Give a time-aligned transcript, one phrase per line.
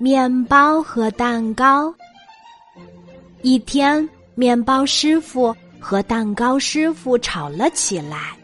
[0.00, 1.92] 面包和蛋糕。
[3.42, 8.36] 一天，面包师傅和蛋糕师傅吵了起来。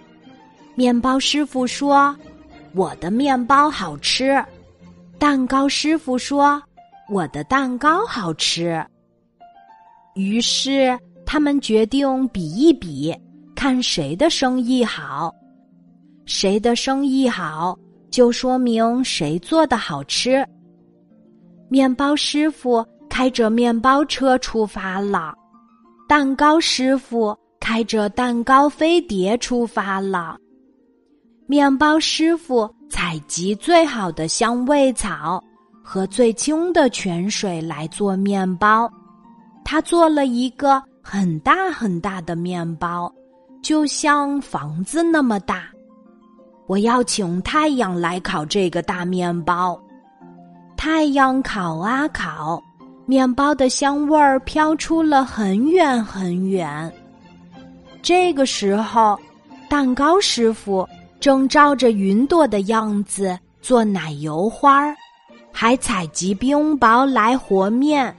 [0.74, 2.16] 面包师傅说
[2.74, 4.44] ：“我的面包好吃。”
[5.16, 6.60] 蛋糕师傅说
[7.08, 8.84] ：“我的蛋糕好吃。”
[10.16, 13.16] 于是他们决定比一比，
[13.54, 15.32] 看谁的生意好。
[16.26, 17.78] 谁的生意好，
[18.10, 20.44] 就说明谁做的好吃。
[21.74, 25.34] 面包师傅开着面包车出发了，
[26.06, 30.38] 蛋糕师傅开着蛋糕飞碟出发了。
[31.48, 35.42] 面包师傅采集最好的香味草
[35.82, 38.88] 和最清的泉水来做面包，
[39.64, 43.12] 他做了一个很大很大的面包，
[43.64, 45.64] 就像房子那么大。
[46.68, 49.76] 我要请太阳来烤这个大面包。
[50.84, 52.62] 太阳烤啊烤，
[53.06, 56.92] 面包的香味儿飘出了很远很远。
[58.02, 59.18] 这个时候，
[59.66, 60.86] 蛋糕师傅
[61.18, 64.94] 正照着云朵的样子做奶油花儿，
[65.50, 68.14] 还采集冰雹来和面。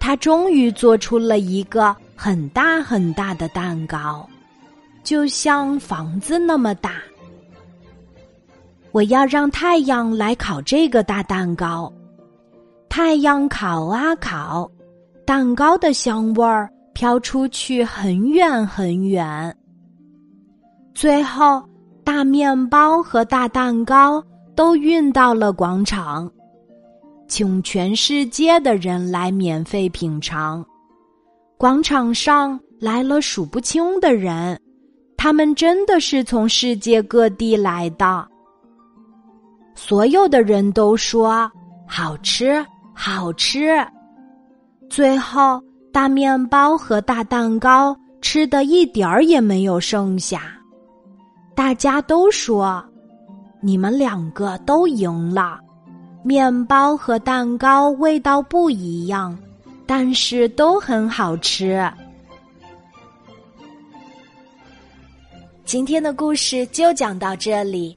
[0.00, 4.26] 他终于做出了一个很大很大的蛋糕，
[5.04, 6.94] 就像房子那么大。
[8.92, 11.92] 我要让太阳来烤这个大蛋糕。
[12.88, 14.70] 太阳烤啊烤，
[15.24, 19.54] 蛋糕的香味儿飘出去很远很远。
[20.94, 21.62] 最后，
[22.02, 24.24] 大面包和大蛋糕
[24.56, 26.28] 都运到了广场，
[27.28, 30.64] 请全世界的人来免费品尝。
[31.56, 34.58] 广场上来了数不清的人，
[35.16, 38.26] 他们真的是从世界各地来的。
[39.80, 41.48] 所有的人都说
[41.86, 43.78] 好吃，好吃。
[44.90, 45.62] 最后，
[45.92, 50.52] 大面包和大蛋糕吃的一点儿也没有剩下。
[51.54, 52.84] 大家都说，
[53.62, 55.60] 你们两个都赢了。
[56.24, 59.38] 面包和蛋糕味道不一样，
[59.86, 61.88] 但是都很好吃。
[65.64, 67.96] 今天的故事就讲到这里。